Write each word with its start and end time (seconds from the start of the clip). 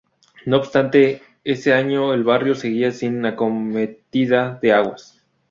No 0.47 0.57
obstante, 0.57 1.21
ese 1.43 1.73
año 1.73 2.15
el 2.15 2.23
barrio 2.23 2.55
seguía 2.55 2.89
sin 2.91 3.23
acometida 3.23 4.57
de 4.59 4.73
aguas. 4.73 5.23